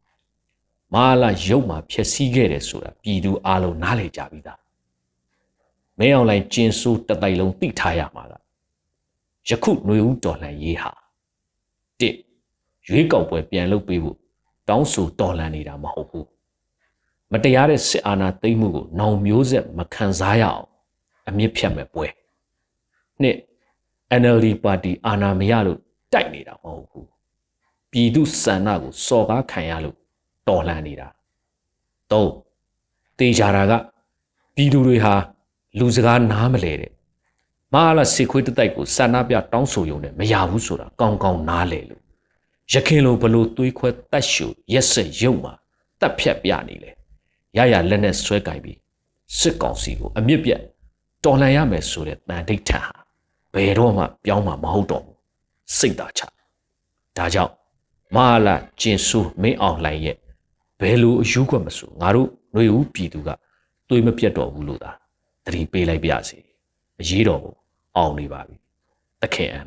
[0.95, 4.59] မာလာရုပ်မှာဖျက်ဆီးခဲ့တယ်ဆိုတာပြည်သူအလုံးနားလည်ကြပြီးသား
[6.01, 8.35] မင်းအောင်လိုင်းကျင်းဆိုးတတိုက်လုံးသိထားရမှာက
[9.49, 10.93] ယခုຫນွေဦးတော်လှန်ရေးဟာ
[12.01, 12.15] တစ်
[12.89, 14.17] ရွေးကောက်ပွဲပြန်လုပ်ပေးဖို့
[14.69, 16.27] တောင်းဆိုတော်လှန်နေတာမဟုတ်ဘူး
[17.33, 20.65] မတရားတဲ့စစ်အာဏာသိမ်းမှုကိုနောင်မျိုးဆက်မခံစားရအောင်
[21.29, 22.07] အမြင့်ဖြတ်မဲ့ပွဲ
[23.23, 23.37] နှစ်
[24.21, 25.79] NLD ပါတီအာဏာမရလို့
[26.13, 27.09] တိုက်နေတာမဟုတ်ဘူး
[27.91, 29.97] ပြည်သူစန္ဒကိုစော်ကားခံရလို့
[30.49, 31.09] တော်လှန်နေတာ
[32.11, 32.33] သုံး
[33.19, 33.73] တေချာတာက
[34.55, 35.15] ပြည်သူတွေဟာ
[35.79, 36.93] လူစကားနားမလဲတဲ့
[37.75, 42.03] မဟာလာစေခွေးတတိုက်ကိုစန္ဒပြတောင်းဆိုရုံနဲ့မရဘူးဆိုတာကောင်းကောင်းနားလဲလို့
[42.73, 45.53] ရခင်လိုဘလို့သွေးခွဲတတ်ရှူရက်စက်ရုံမှာ
[46.01, 46.91] တက်ဖြတ်ပြနေလေ
[47.57, 48.79] ရရလက်နဲ့ဆွဲကင်ပြီး
[49.39, 50.61] စစ်ကောင်စီကိုအမြင့်ပြတ်
[51.25, 52.95] တော်လှန်ရမယ်ဆိုတဲ့တန်တိတ်ထန်ဟာ
[53.55, 55.17] ဘယ်တော့မှပြောင်းမှာမဟုတ်တော့ဘူး
[55.79, 56.23] စိတ်သာချ
[57.17, 57.53] ဒါကြောင့်
[58.17, 60.17] မဟာလာကျင်ဆူမင်းအောင်လှိုင်ရဲ့
[60.81, 63.29] ဘယ်လိုအယူခွက်မဆိုငါတို့ຫນွေဦးပြည်သူက
[63.89, 64.91] တွေးမပြတ်တော့ဘူးလို့သာ
[65.45, 66.39] သတိပေးလိုက်ပြစီ
[67.01, 67.55] အရေးတော်ကို
[67.97, 68.57] အောင်နေပါပြီ
[69.23, 69.63] တခင်အံ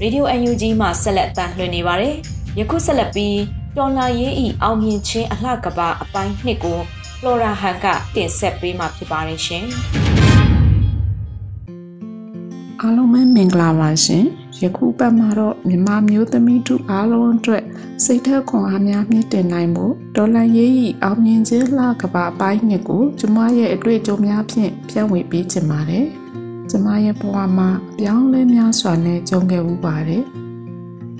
[0.00, 2.14] ရေဒီယို UNG မှဆက်လက်အသံလွှင့်နေပါတယ်။
[2.58, 3.38] ယခုဆက်လက်ပြီး
[3.76, 6.78] တော်လာရေးဤအောင်မြင်ခြင်းအလှကပအပိုင်းနှစ်ကို
[7.18, 9.64] ဖလော်ရာဟန်ကတင်ဆက်ပေးမှာဖြစ်ပါတယ်ရှင်။
[12.80, 14.24] အားလုံးပဲမင်္ဂလာပါရှင်။
[14.62, 17.64] ယခုပတ်မှာတော့မြန်မာမျိုးသမီးတို့အားလုံးအတွက်
[18.04, 19.86] စိတ်ထက်ခွန်အားများမြင့်တင်နိုင်မှု
[20.16, 26.06] ဒေါ်လာရေးဤအောင်မြင်ခြင်းလှကပအပိုင်းနှစ်ကိုကျမရဲ့အတွေ့အကြုံများဖြင့်ပြန်ဝေပေးချင်ပါတယ်။
[26.70, 30.24] ကျမရဲ့ဘဝမှာအပြောင်းလဲများစွာနဲ့ကြုံခဲ့မှုပါတယ်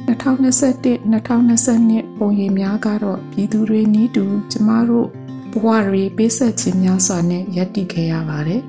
[0.09, 5.09] 2021 2022ပုံရိပ်များကတော့ပြည်သူတွေနီးတူကျမတို့
[5.53, 8.63] ဘဝတွေပေးဆက်ခြင်းများစွာနဲ့ရည်တည်ခဲ့ရပါတယ်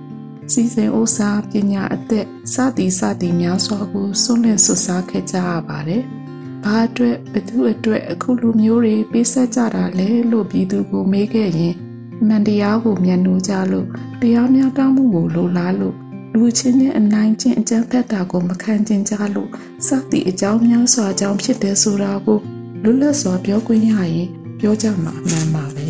[0.51, 6.03] စီစဉ်ဥစားပညာအသက်စသည်စသည်များစွာကိုဆွလင့်ဆွစားခဲ့ကြရပါတယ်။
[6.63, 11.75] ဘာအတွက်ဘသူအတွက်အခုလိုမျိုးတွေပေးဆက်ကြတာလဲလို့ပြည်သူကိုမေးခဲ့ရင်
[12.27, 13.88] မှန်တရားကိုမျက်နှိုးကြလို့
[14.21, 15.95] တရားမျှတမှုကိုလိုလားလို့
[16.33, 19.49] လူချင်းချင်းအနိုင်ချင်းအကြမ်းဖက်တာကိုမခံကျင်ကြလို့
[19.88, 22.39] စသည်အကြောင်းများစွာကြောင့်ဖြစ်တယ်ဆိုတာကို
[22.83, 25.89] လွတ်လပ်စွာပြောခွင့်ရရင်ပြောကြမှာအမှန်ပါပဲ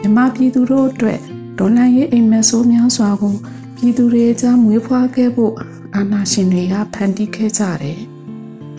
[0.00, 1.18] မြမပြည်သူတို့အတွက်
[1.58, 3.34] ဒေါ်လာရေးအိမ်မက်ဆိုးများစွာကို
[3.82, 5.54] ပြည်သူတွေကြားမွေးဖွားခဲ့ဖို့
[5.94, 8.00] အာဏာရှင်တွေကဖန်တီးခဲ့ကြတယ်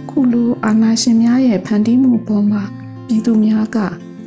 [0.10, 2.64] ခုလိုအာဏာရှင်များရဲ့ဖန်တီးမှုပေါ်မှာ
[3.08, 3.78] ပြည်သူများက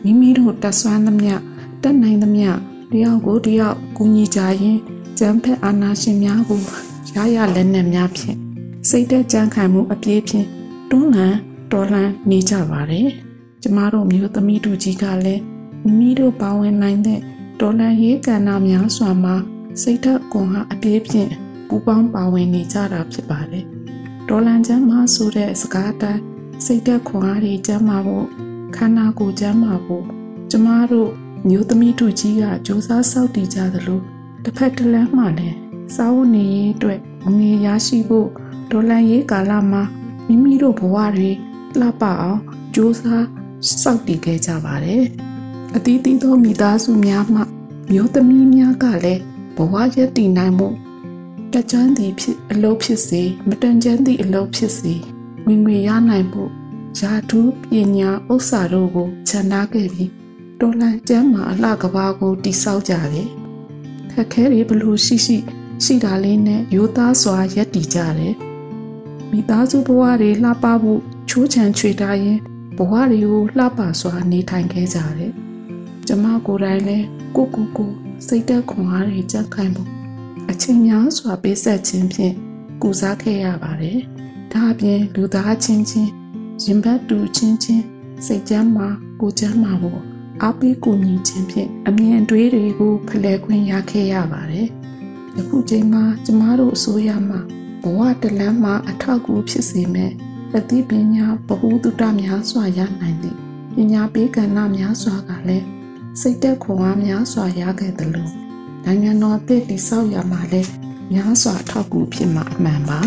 [0.04, 1.34] မိမိတို့တက်ဆွမ်းသမျှ
[1.82, 2.50] တက်နိုင်သမျှ
[2.92, 4.78] တယောက်ကိုတယောက်ကူညီကြရင်
[5.18, 6.60] ကျန်းဖက်အာနာရှင်များကို
[7.14, 8.36] ရရလက်နက်များဖြင့်
[8.88, 10.46] စိတ်သက်ကြံခိုင်မှုအပြည့်ဖြင့်
[10.90, 11.34] တွန်းလှန်
[11.72, 13.08] တော်လှန်နေကြပါတယ်။
[13.62, 15.42] ကျမတို့မျိုးသမီးတို့ကြီးကလည်း
[15.84, 17.20] မိမိတို့ပါဝင်နိုင်တဲ့
[17.60, 19.36] တော်လှန်ရေးကဏ္ဍများစွာမှာ
[19.82, 21.30] စိတ်သက်ကွန်ဟာအပြည့်ဖြင့်
[21.68, 23.64] ပူပေါင်းပါဝင်နေကြတာဖြစ်ပါတယ်။
[24.28, 26.22] တော်လှန်ချမ်းမှာဆိုတဲ့စကားတိုင်း
[26.64, 28.26] စိတ်သက်ခွန်အားတွေကျမ်းမာဖို့
[28.76, 30.04] ခန္ဓာကိုယ်ကျမ်းမာဖို့
[30.50, 31.10] ကျမတို့
[31.48, 34.00] မျိုးသမီးတို့ကြီးကစူးစမ်းစောင့်တည်ကြသလို
[34.44, 35.56] တစ်ဖက်တစ်လမ်းမှလည်း
[35.94, 37.00] စားဝတ်နေရေးအတွက်
[37.32, 38.28] ငွေရရှိဖို့
[38.70, 39.82] ဒေါ်လာရေးကာလမှာ
[40.26, 41.30] မိမိတို့ဘဝတွေ
[41.80, 42.40] လှပအောင်
[42.74, 43.24] ကြိုးစား
[43.82, 45.04] စောင့်တည်ခဲ့ကြပါတယ်။
[45.76, 47.42] အသီးသီးသောမိသားစုများမှ
[47.90, 49.22] မျိုးသမီးများကလည်း
[49.56, 50.68] ဘဝရည်တည်နိုင်မှု
[51.52, 54.94] တကြမ်းသည့်ဖြစ်အလုပ်ဖြစ်စေမတန်ကြမ်းသည့်အလုပ်ဖြစ်စေ
[55.46, 56.44] ဝင်ငွေရနိုင်မှု
[56.98, 60.10] ယာထူးပညာဥစ္စာတို့ကိုခြံထားခဲ့ပြီး
[60.60, 63.28] တော်လန်ကျမ်းမှာအလှကဘာကိုတိဆောက်ကြတယ်။
[64.12, 65.36] ခက်ခဲတွေဘလို့ရှိရှိ
[65.84, 68.34] ရှိတာလေးနဲ့ရိုးသားစွာရက်တည်ကြတယ်
[69.30, 72.38] မိသားစုဘဝတွေလှပဖို့ချိုးချံချွေတာရင်
[72.76, 75.32] ဘဝတွေကိုလှပစွာနေထိုင်ခဲ့ကြတယ်
[76.06, 77.92] ကျမကိုယ်တိုင်လည်းကိုကိုကို
[78.26, 79.90] စိတ်သက်ခွန်အားတွေကြက်ခိုင်ဖို့
[80.50, 82.34] အချိန်များစွာပေးဆက်ခြင်းဖြင့်
[82.82, 84.00] ကုစားခဲ့ရပါတယ်
[84.52, 86.10] ဒါအပြင်လူသားချင်းချင်း
[86.62, 87.84] ရင်ဘတ်တူချင်းချင်း
[88.26, 88.88] စိတ်ကြမ်းမှာ
[89.20, 90.00] ကိုကြမ်းမှာဖို့
[90.42, 94.68] အားပေးကူညီခြင်းဖြင့်အမြင်တွေးတွေကိုဖလှယ်ခွင့်ရခဲ့ရပါတယ်။
[95.36, 97.36] ယခုချိန်မှာကျမတို့အစိုးရမှ
[97.82, 100.10] ဘဝတလန်းမှာအထောက်အကူဖြစ်စေမဲ့
[100.56, 103.38] အသိပညာဗဟုသုတများစွာရနိုင်သည့်
[103.74, 105.66] ပညာပေးကဏ္ဍများစွာကလည်း
[106.20, 108.28] စိတ်သက်ခွန်အားများစွာရခဲ့သလို
[108.84, 110.70] နိုင်ငံတော်အသစ်တည်ဆောက်ရမှာလည်း
[111.12, 113.00] များစွာထောက်ကူဖြစ်မှာအမှန်ပါ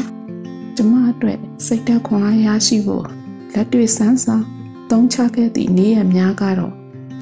[0.76, 3.06] ကျမအတွက်စိတ်သက်ခွန်အားရရှိဖို့
[3.54, 4.36] လက်တွေ့စမ်းစာ
[4.90, 6.74] သုံးချခဲ့သည့်နေရများကတော့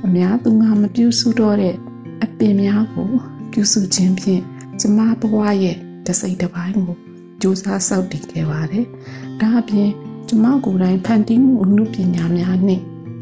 [0.06, 1.76] အများသူငါမပြုစုတော့တဲ့
[2.24, 3.10] အပင်များကို
[3.52, 4.42] ပြုစုခြင်းဖြင့်
[4.80, 6.96] ကျမဘဝရဲ့တစိတ်တစ်ပိုင်းကို
[7.42, 8.86] ကြိုးစားစောင့်တည်ခဲ့ပါတယ်။
[9.40, 9.90] ဒါအပြင်
[10.28, 12.82] ကျမကိုယ်တိုင်ဖန်တီးမှုအမှုပညာများနဲ့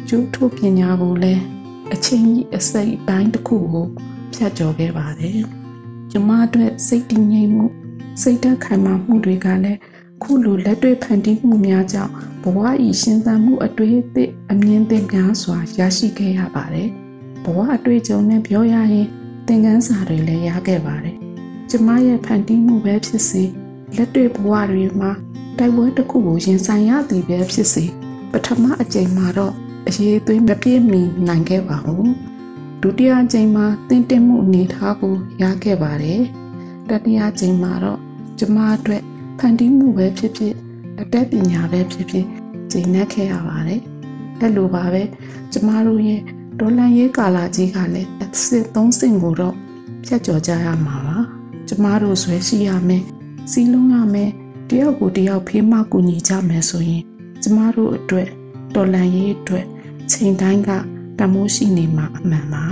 [0.10, 1.43] ကျိုးထိုးပညာကိုလည်း
[1.93, 3.88] အချင်းကြီးအစိတ်ပိုင်းတစ်ခုကို
[4.34, 5.39] ဖြတ်ကျော်ခဲ့ပါတယ်။
[6.12, 7.65] ကျမအတွက်စိတ်တည်ငြိမ်မှု
[8.21, 9.79] စိတ်ဓာတ်ခိုင်မာမှုတွေကလည်း
[10.23, 16.89] ခုလိုလက်တွေ့ဖန်တီးမှုများကြောင့်ဘဝဤရှင်သန်မှုအတွေ့အသည့်အမြင်သစ်များစွာရရှိခဲ့ရပါတယ်။
[17.43, 19.08] ဘဝအတွေ့အကြုံနဲ့ပြောရရင်
[19.47, 21.17] သင်ခန်းစာတွေလည်းရခဲ့ပါတယ်။
[21.69, 23.43] ကျမရဲ့ဖန်တီးမှုပဲဖြစ်စေ
[23.95, 25.12] လက်တွေ့ဘဝတွေမှာ
[25.58, 27.86] တိုက်ပွဲတစ်ခုကိုရင်ဆိုင်ရသည်ပဲဖြစ်စေ
[28.32, 29.53] ပထမအကြိမ်မှာတော့
[29.88, 32.13] အရေးသွေးမပြည့်မီနိုင်ခဲ့ပါဘူး
[32.82, 36.22] ဒုတိယအကြိမ်မှာတင်တင်မှုအနေထားကိုရခဲ့ပါတယ်
[36.89, 38.00] တတိယအကြိမ်မှာတော့
[38.39, 39.04] ကျမအတွက်
[39.39, 40.54] ဖန်တီးမှုပဲဖြစ်ဖြစ်
[41.00, 42.26] အတတ်ပညာပဲဖြစ်ဖြစ်
[42.72, 43.82] ကျင့်နှက်ခဲ့ရပါတယ်
[44.39, 45.04] အဲ့လိုပါပဲ
[45.52, 46.22] ကျမတို့ရဲ့
[46.60, 49.56] ဒေါ်လန်ရေးကာလာကြီးကလည်းအစစ်သုံးစင်ကိုတော့
[50.06, 51.17] ဖြတ်ကျော်ကြရမှာပါ
[51.67, 53.04] ကျမတို့ဆွဲရှိရမယ်
[53.52, 54.32] စီးလုံးရမယ်
[54.69, 57.04] တယောက်ကိုတယောက်ဖေးမကူညီကြမယ်ဆိုရင်
[57.43, 58.28] ကျမတို့အတွက်
[58.76, 59.65] တော်လန်ရေးအတွက်
[60.12, 60.70] ချိန်တိုင်းက
[61.20, 62.66] တမိုးရှိနေမှာအမှန်ပါ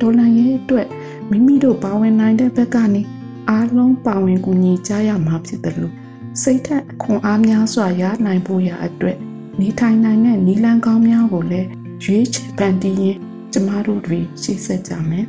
[0.00, 0.86] တော်လန်ရေးအတွက်
[1.30, 3.02] မိမိတို့ပါဝင်နိုင်တဲ့ဘက်ကနေ
[3.50, 5.94] အားလုံးပါဝင်ကူညီကြရမှာဖြစ်တယ်လို့
[6.42, 9.18] စိတ်ထက်ခွန်အားများစွာရနိုင်ဖို့ရအတွက်
[9.60, 11.68] နေထိုင်နိုင်တဲ့နီလန်းကောင်းများကိုလည်း
[12.04, 13.16] ရွေးချယ်ပန်တီးရင်
[13.52, 15.26] ကျမတို့တွေရှေ့ဆက်ကြမယ်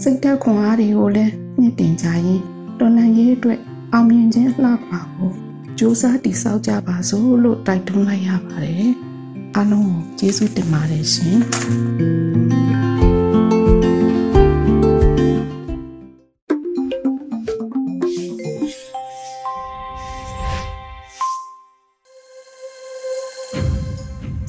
[0.00, 2.40] စိတ်သက်ခွန်အားတွေကိုလည်းမြင့်တင်ကြရင်
[2.78, 3.60] တော်လန်ရေးအတွက်
[3.92, 5.32] အောင်မြင်ခြင်းလှပါကို
[5.78, 8.90] စူးစမ်းတည်ဆောက်ကြပါစို့လို့တိုက်တွန်းလိုက်ရပါတယ်
[9.56, 11.38] အားလုံးကိုကျေးဇူးတင်ပါတယ်ရှင်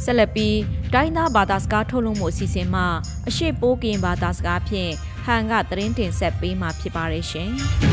[0.04, 0.58] ဆက်လက်ပြီး
[0.94, 2.88] ဒိုင်းသားဘာသာစကားထုတ်လွှင့်မှုအစီအစဉ်မှာ
[3.28, 4.92] အရှိပိုးကင်ဘာသာစကားဖြင့်
[5.26, 7.52] ဟန်ကသတင်းတင်ဆက်ပေးမှာဖြစ်ပါတယ်ရှင်။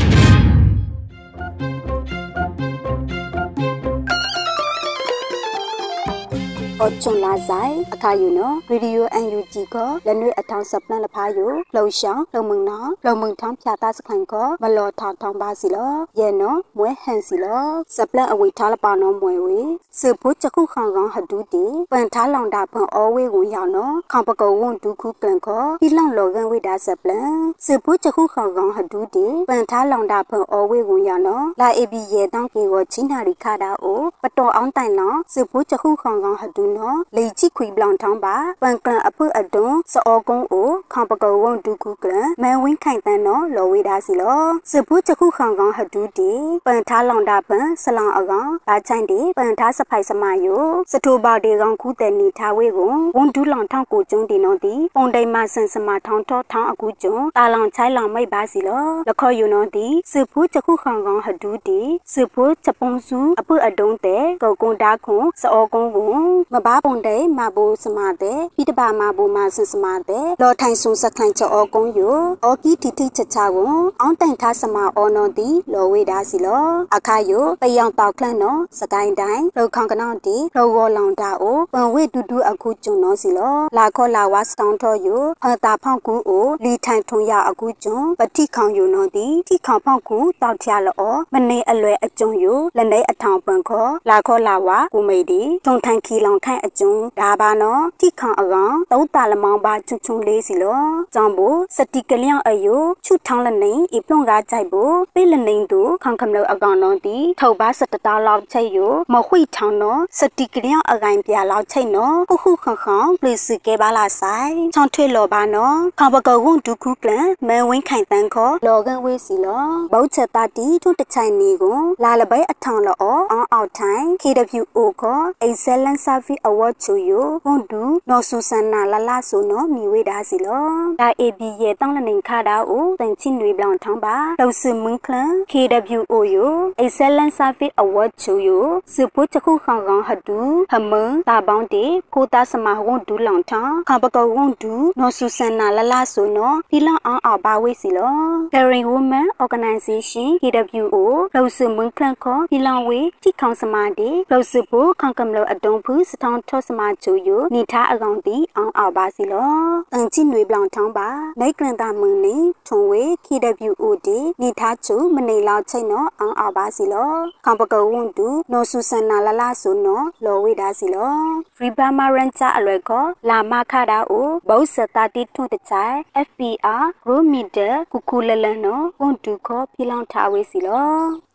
[6.82, 17.64] အော်ချွန်လာဆိုင်အခါယူနော်ရေဒီယိုအန်ယူဂျီကလက်နွေအထောင်စပလန်လဖာယူလှုပ်ရှောင်းလှုံမုံနာလှုံမုံထောင်းဖြာတာစခိုင်ကမလော်ထောင်ထောင်ပါစီလောရဲနော်မွဲဟန်စီလော
[17.96, 19.60] စပလန်အဝေထားလပါနော်မွဲဝေ
[20.00, 25.48] စေဖို့ချခုခေါင်ကောင်ဟဒူတီပန်ထားလောင်တာဖွန်အောဝေကိုရောက်နော်ခေါပကောဝွန်ဒူခုကလန်က
[25.82, 27.32] ဒီလောင်လောကန်ဝေတာစပလန်
[27.64, 46.30] စေဖို့ချခုခေါင်ကောင်ဟဒူတီပန်ထားလောင်တာဖွန်အောဝေကိုရောက်နော်လာအေဘီရဲတောင်းကေကိုချင်းနာရီခါတာအိုပတော်အောင်တိုင်လောစေဖို့ချခုခေါင်ကောင်ဟဒူနော်လေချိခွေဘလောင်ထောင်းပါပန်ကလန်အဖွအဒွန်စောကုန်းအိုခေါပကောဝွန်ဒူခုကလန်မန်ဝင်းခိုင်တန်နော်လောဝေတာစီလောစေဖို့ချခုခေါင်ကောင်ဟဒူတီ
[46.66, 61.80] ပန်ထားလောင်တာပန်ဆလောင်အကောင်ဘာချိုင်တီပန်ထားစဖိုက်စမယိုစထိုပေါတေကောင်ခုတဲ့နီထားဝေကိုဝန်ဒူးလောင်ထောင်းကိုကျုံးတီနော်တီပုံတိုင်မဆန်စမထောင်းထောထောင်းအခုကျုံတာလောင်ချိုင်လောင်မိတ်ပါစီလောလခေါ်ယူနော်တီစုဖို့ချခုခေါင်ကောင်ဟဒူတီ
[62.12, 66.14] စုဖို့ချပုံစုအပွအတုံးတဲ့ကောကွန်တာခွန်စောကုန်းကို
[66.52, 72.10] မဘာပုံတဲ့မဘူစမတဲ့ပိတပါမဘူမဆန်စမတဲ့လော်ထိုင်ဆုံစခိုင်ချောကုန်းယူ
[72.44, 76.66] အော်ကီတီတီချချကိုအောင်းတိုင်ထားစမအော်နော်တီလော်ဝေတာစီလော
[76.96, 100.82] အခါယိုပယောင်တောက်ခလန်နော်စကိုင်းတိုင်းလောက်ခေါင်ကနောင်တီလောဝလောင်တာအိုပန်ဝေတူတူအခုကျုံနော်စီလောလာခောလာဝါစတောင်းထောယိုဖန်တာဖောက်ကူအိုလီထိုင်ထုံရအခုကျုံပတိခေါင်ယိုနော်တီတိခေါင်ဖောက်ကူတောက်ချလောမနေအလွယ်အကျုံယိုလက်နေအထောင်ပန်ခောလာခောလာဝါကိုမိတီထုံထိုင်ခီလောင်ခိုင်အကျုံဒါပါနော်တိခေါင်အကောင်သုံးတာလမောင်ပါချွချွလေးစီလော
[101.14, 130.66] ကြောင့်ဘူးစတိကလျောင်အယိုချွထောင်းလနေဤပလွန်ကားကြိုက်ဘူးပေးလနေတူခေါင်ခမလို့အကောင်နော်တီထောက်ပါစတတာလောက်ချိတ်ယိုမခွိထောင်းနော်စတိကလျောင်အကိုင်ပြလောက်ချိတ်နော်ခုခုခန့်ခန့်ပလစ်စကေပါလာဆိုင်ချောင်းထွေလောပါနော်ခေါပကောဝွန်ဒုခုကလန်မဲဝင်းခိုင်တန်းခေါ်လောကန်ဝေးစီလောဘောက်ချက်တာတီထွန်းတချိုင်နေကိုလာလပဲအထောင်လောအောင်းအောက်ထိုင် KWO ခေါ် Excellent Service Award ချူယိုဝန်ဒူနော်ဆူဆန်နာလလဆိုနော်မိဝေးတာစီလော
[131.00, 140.40] ဒါ AB ရဲ့တောင်းလနေခါတာအိုတန်ချင်းနွေဘလောင်ထောင်းပါလောက်စမွန်းခလန် KWO ယို Excellent Service Award ချူယိုစပုချခုခေါင်ကောင်ဟဒူ
[140.72, 148.14] ဟမန်တာပေါင်းတေဖိုတာစမဝွန်ဒူလောင်ထောင်းခပကဝွန်ဒူနော်ဆူဆန်နာလလဆိုနော်ဒီလောင်အောင်အောင်ပါဝေးစီလော
[148.52, 150.96] Caring Women Organization KWO
[151.34, 159.52] လောက်စမွန်းခလန်ခေါ်ဒီလောင်ဝေးတိခေါင်စမာတေလောက်စပုခေါင်ကမလို့အတုံးဖူးစထောင်းထော့စမချူယူနိထားအကောင်တီအောင်အောင်ပါစီလော
[159.92, 161.08] တန်ချိနွေပလောင်ထောင်းပါ
[161.40, 162.36] နိုင်ကရန်တာမင်းနေ
[162.68, 164.08] ထုံဝေ KWOD
[164.40, 167.12] နိထားချူမနေလောက်ချိတ်နော်အောင်အောင်ပါစီလော
[167.44, 171.12] ခေါပကဝွန်တူနော်ဆူဆန်နာလလာဆိုနော်လော်ဝေဒါစီလော
[171.56, 180.88] Free Burma Ranger အလွယ်ကောလာမခတာအိုဘောစတာတီထွတ်တချိုင် FPR Grow Meter ကုခုလလန်နော်ဝန်တူခောပြလောင်ထားဝေစီလော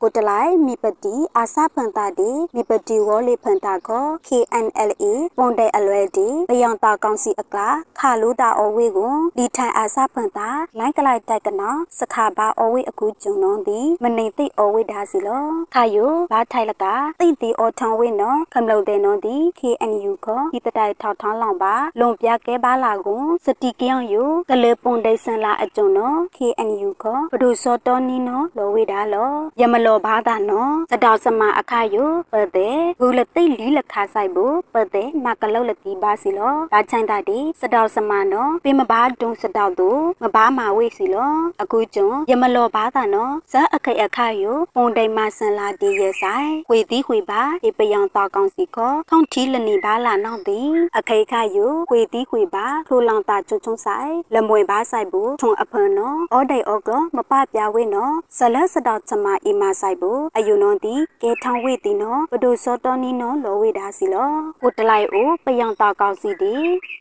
[0.05, 5.05] ကိုတလိုက်မိပတိအာစဖန်တာဒီမိပတိဝေါ်လေဖန်တာကော KNLA
[5.37, 16.85] ပွန်တဲ့အလွယ်ဒီဘယံတာကောင်စီအကလာခါလူတာအဝေးကိုဒီထိုင်အာစဖန်တာလိုင်းကလိုက်တိုက်ကနော်စခါဘာအဝေးအခုကျုံနော်ဒီမနေသိအဝေးဒါစီလောခါယိုဘာထိုင်လက
[17.19, 39.89] သိတီအောထောင်းဝေးနော်ခမလုတ်တဲ့နော်ဒီ KNU ကောဒီတတိုင်ထောက်ထောင်းလောင်ပါလွန်ပြကဲပါလာကိုစတီကယောင်ယိုကလေပွန်ဒိဆန်လာအကျုံနော် KNU ကောဘဒုစောတော်နီနော်လောဝေးဒါလောယမလောဘာသာနော်စတောက်စမအခါယိုပတဲ့ဂူလသိလီလခါဆိုင်ဘူးပတဲ့မကလုတ်လတီပါစီလောဒါချိုင်တာဒီစတောက်စမနော်ပေမဘာဒုံစတောက်သူ
[40.23, 66.55] မဘာမာဝေးစီလောအခုကျုံယမလောဘာသာနော်ဇက်အခိတ်အခါယိုပုံတိုင်မဆန်လာဒီရဲ့ဆိုင်ဝေသီးခွေပါဒီပယံတောက်ကောင်စီခေါခေါန်ထီလနေပါလာနောက်သည်အခိတ်ခါယိုခွေသီးခွေပါထိုလောင်တာချုံချုံဆိုင်လမွေပါဆိုင်ဘူးထုံအဖန်နော်အော်ဒိုင်အော့ကမပပြဝေးနော်ဇလက်စတောက်ချမအီမာဆိုင်ဘူးအယူနွန်တီကဲထောင်ဝေတီနော်ဘဒုစောတော်နီနော်လောဝေဒါစီလောကိုတလိုက်အိုပယံတာကောက်စီတီ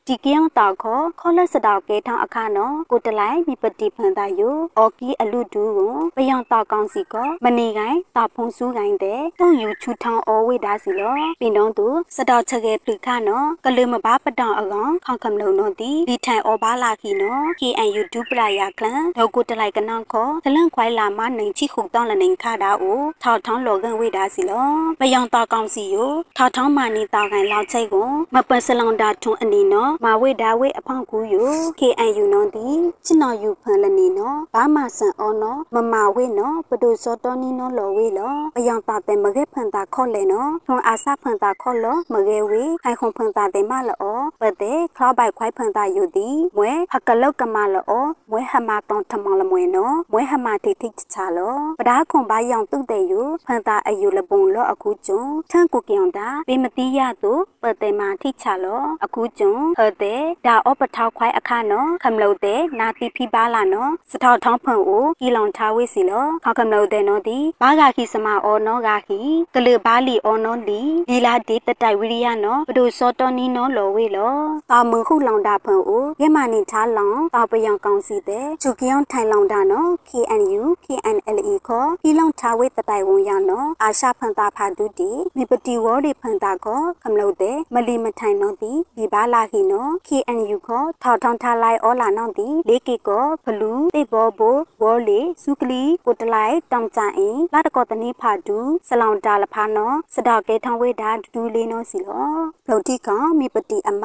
[0.07, 7.15] ဒီကယံတာခေါ်ခေါ်လက်စတောက်ကဲထောင်အခါနော်ကိုတလိုက်မိပတိဖန်တာယိုအော်ကီအလူဒူကိုပယံတာကောင်စီက
[7.45, 24.67] မနေကိုင်းတာဖုံစူးကိုင်းတဲ့တုံယူချူထောင်အောဝေဒါစီလောပင်တော့သူစတောက်ချက်ခဲ့ပြခနော်ကလေမဘာပတောင်အကောင်ခေါခမလုံနော်တီဒီထိုင်အောဘာလာခီနော် KNU ဒူပလာယာကလန်ဒေါကိုတလိုက်ကနောင်ခေါ်တလန့်ခွိုင်လာမနိုင်ချိခုတောင်းလနေခါတာအိုထောက်ထောင်းလောကန်ဝေဒါစီလော
[25.01, 32.67] မယောင်တာကောင်စီယိုထောက်ထောင်းမာနီတာကန်လောက်ချိတ်ကိုမပစလောင်တာထွန်းအနီနော်မဝေဒါဝေအဖောက်ကူယို KNU နော်တီ
[33.05, 69.21] ချစ်နော်ယူဖန်လနေနော်ဘာမဆန်အောနော်မမဝေနော်ပဒုစောတော်နီနော်လော်ဝေလောမယောင်တာတဲ့မခဲ့ဖန်တာခေါ်လေနော်ထွန်းအာစဖန်တာခေါ်လောမခဲ့ဝေခိုင်ခုံဖန်တာတဲ့မလောပတဲ့ခလောက်ပိုက်ခွိုင်ဖန်တာယူတီမွဲဟကလောက်ကမလောမွဲဟမတောင်းထမောင်လမွေနော်မွဲဟမထိထိချချလောပဒါခွန်ဘာယောင်တုတ်တဲ့ယူဖန်တာအယူလပုံလောအခုကျုံထန်ကိုကြောင်တာပေမတိရသူပတဲ့မာထိချလောအခုကျုံဟတဲ့ဒါအောပထောက်ခွိုင်အခါနော်ခမလို့တဲ့နာတိဖိပါလာနော်စထောက်ထောင်းဖန်ကိုကီလောင်ထားဝိစီလောခခမလို့တဲ့နော်ဒီဘာဂါခိစမအောနောဂါခိ
[69.55, 74.35] ကလေဘာလီအောနောလီလီလာဒီတတိုင်ဝိရိယနော်ဘဒုစောတော်နီနော်လောဝေလော
[74.71, 102.33] တာမခုလောင်တာဖန်ကိုရမနီထားလောင်တာပယံကောင်စီတဲ့ချူကယောင်ထိုင်လောင်တာနော် KNU KNLE ခေါ်ကီလောင်ထားဝေတတိုင်ဝန်ရနော်အာရှဖန်တာဖာဒုတီမိပတီဝေါ်ဒီဖန်တာကောခမလို့တဲ့မလီမထိုင်နော်ဒီဒီဘာလာခိနော် KNU ခေါ်ထောက်ထောင်းထားလိုက်အောလာနော်ဒီလေးကီကောဘလူးတိဘောဘိုဝေါ်လီစုကလီကိုတလိုက်တောင်ကြအင်းလာတကောတနီဖာဒူစလောင်တာလဖာနော်စတောက်ကဲထောင်းဝေတာဒူးလေးနော်စီလော
[102.65, 104.05] ဖလုတ်တိကမိပတိအမ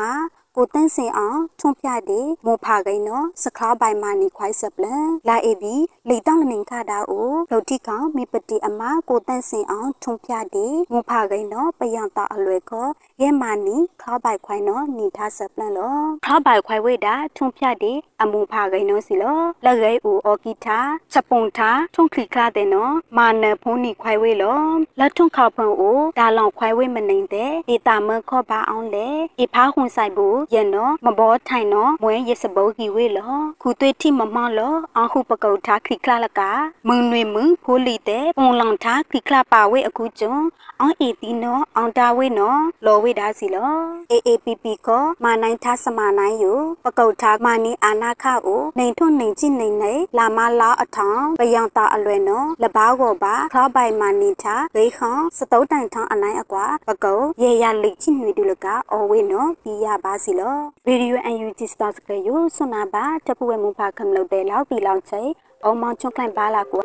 [0.60, 5.76] ကိုတန်းစင်အောင်ထွန်ပြတဲ့မောဖာကိန်းနော်စခလာပိုင်မာနီခွိုင်းဆပ်လန်လာအေဘီ
[6.10, 12.88] လေတောင်းလနင်ခတာအိုလောက်တိကောင်မိပတိအမကိုတန်းစင်အောင်ထွန်ပြတဲ့မောဖာကိန်းနော်ပယံတာအလွယ်ကော
[13.22, 20.80] ရဲမာနီခလာပိုင်ခွိုင်းနော်နီထားဆပ်လန်လောခလာပိုင်ခွိုင်းဝေတာထွန်ပြတဲ့အမူဖာကိန်းနော်စီလောလက်ရဲဦးအော်ကီတာ
[21.12, 24.60] ချက်ပုံထားထွန်ခလီခလာတဲ့နော်မာနဖုန်နီခွိုင်းဝေလော
[25.00, 29.08] လက်ထွန်ခေါဖုန်အိုဒါလောင်ခွိုင်းဝေမနေတဲ့ဒေတာမခော့ပါအောင်လေ
[29.39, 36.42] အဖားခွန်ဆိုင်ဘူးယနော်မဘောထိုင်နော်မွဲရစဘောကီဝေလောခုသွေးတိမမလောအဟုပကုတ်ထားခိကလာလက
[36.88, 40.44] မုံနွေမုံဖိုးလီတဲ့ပုံလောင်ထားခိကလာပါဝေအခုကျွန်း
[40.82, 43.72] အောင်အီတီနော်အောင်တာဝေနော်လောဝေဒါစီလော
[44.12, 46.46] AAPP ကိုမာနိုင်ထားစမနိုင်ယ
[46.84, 65.21] ပကုတ်ထားမာနီအာနာခအိုနေထွန်းနေချိနေနေလာမလာအထောင်ပယံတာအလွယ်နော်လဘာကိုပါခလာပိုင်မာနီထားဂိခေါစတုတ်တိုင်ထောင်းအနိုင်အကွာပကုတ်ရေရလိချိနေတူလကအော်ဝေနော်ပြီးရပါစီလောရေဒီယို UNG စတော့စကရယဆွနာပါတပူဝဲမူဖာခမလို့တဲ့လောက်တီလောက်ချေ
[65.63, 66.82] အောင်မောင်ချုံခန့်ပါလာကို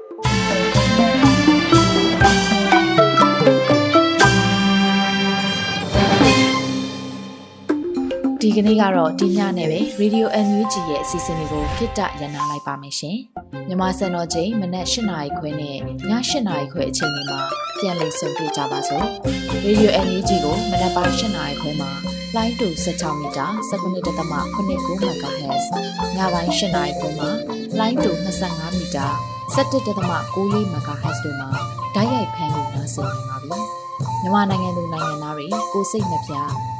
[8.41, 13.17] ဒီကနေ့ကတော့ဒီညနဲ့ပဲ Radio NUG ရဲ့အစီအစဉ်လေးကိုခਿੱတရနာလိုက်ပါမယ်ရှင်။
[13.69, 16.09] မြမစံတော်ချိန်မနက်၈နာရီခွဲနဲ့ည၈
[16.49, 17.41] နာရီခွဲအချိန်တွေမှာ
[17.79, 19.07] ပြန်လည်ဆုံတွေ့ကြပါစို့။
[19.67, 25.67] Radio NUG ကိုမနက်ပိုင်း၈နာရီခွဲမှာ လိုင်းတူ16မီတာ19.8 MHz
[26.17, 27.31] ညပိုင်း၈နာရီခွဲမှာ
[27.79, 28.11] လိုင်းတူ
[28.45, 29.07] 25မီတာ
[29.55, 29.77] 17.6
[30.75, 31.51] MHz တို့မှာ
[31.95, 33.59] ဓာတ်ရိုက်ဖမ်းလို့နိုင်စေနိုင်ပါပြီ။
[34.23, 36.35] မြန်မာနိုင်ငံသူနိုင်ငံသားတွေကိုစိတ်နှပြ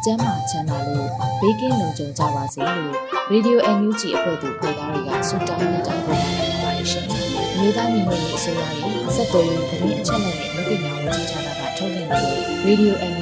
[0.05, 1.09] ကျန်းမာချမ်းသာလို့
[1.41, 2.95] ဘေးကင်းလုံခြုံကြပါစေလို့
[3.33, 7.07] Radio NUG အဖွဲ့သူဖွဲ့သားတွေကဆုတောင်းမြတ်တာပို့တာနေပါတယ်ရှင်။
[7.59, 10.37] မြေသားညီမတွေအစိုးရရဲ့စက်တော်ရင်သတင်းအချက်အလက်
[10.67, 13.22] တွေလူပညာဝန်ကြီးဌာနကထုတ်လွှင့်နေတဲ့ Radio NUG